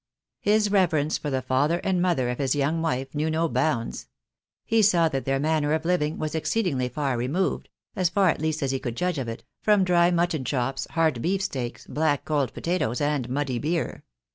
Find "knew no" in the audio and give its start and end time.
3.13-3.47